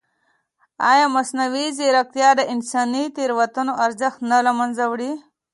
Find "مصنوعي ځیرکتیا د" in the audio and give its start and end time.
1.15-2.41